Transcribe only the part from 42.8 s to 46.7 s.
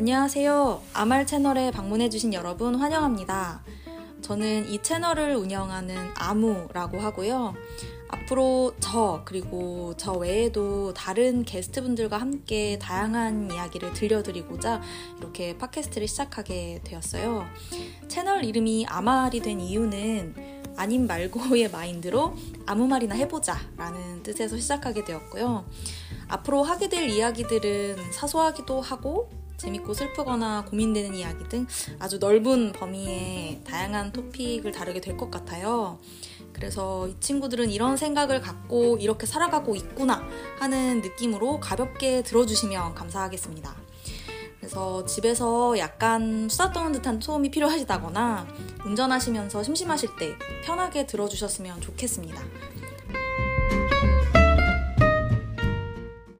감사하겠습니다. 그래서 집에서 약간